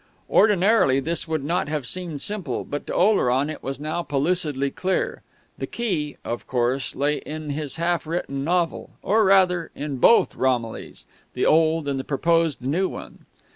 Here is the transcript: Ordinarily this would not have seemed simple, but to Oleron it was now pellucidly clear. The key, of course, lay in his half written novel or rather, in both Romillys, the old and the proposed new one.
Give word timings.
Ordinarily 0.31 0.99
this 0.99 1.27
would 1.27 1.43
not 1.43 1.67
have 1.69 1.85
seemed 1.85 2.21
simple, 2.21 2.63
but 2.63 2.87
to 2.87 2.93
Oleron 2.95 3.51
it 3.51 3.61
was 3.61 3.79
now 3.79 4.01
pellucidly 4.01 4.71
clear. 4.71 5.21
The 5.59 5.67
key, 5.67 6.17
of 6.25 6.47
course, 6.47 6.95
lay 6.95 7.17
in 7.17 7.51
his 7.51 7.75
half 7.75 8.07
written 8.07 8.43
novel 8.43 8.89
or 9.03 9.23
rather, 9.23 9.69
in 9.75 9.97
both 9.97 10.33
Romillys, 10.35 11.05
the 11.35 11.45
old 11.45 11.87
and 11.87 11.99
the 11.99 12.03
proposed 12.03 12.63
new 12.63 12.89
one. 12.89 13.27